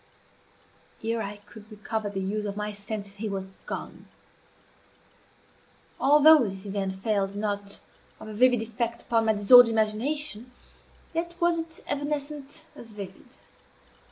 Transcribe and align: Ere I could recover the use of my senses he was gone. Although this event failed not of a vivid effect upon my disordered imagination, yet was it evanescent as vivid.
Ere 1.03 1.21
I 1.21 1.37
could 1.37 1.69
recover 1.69 2.09
the 2.09 2.21
use 2.21 2.45
of 2.45 2.57
my 2.57 2.71
senses 2.71 3.17
he 3.17 3.29
was 3.29 3.53
gone. 3.67 4.07
Although 5.99 6.43
this 6.47 6.65
event 6.65 6.95
failed 7.03 7.35
not 7.35 7.79
of 8.19 8.27
a 8.27 8.33
vivid 8.33 8.63
effect 8.63 9.03
upon 9.03 9.25
my 9.25 9.33
disordered 9.33 9.69
imagination, 9.69 10.53
yet 11.13 11.35
was 11.39 11.59
it 11.59 11.83
evanescent 11.87 12.65
as 12.75 12.93
vivid. 12.93 13.27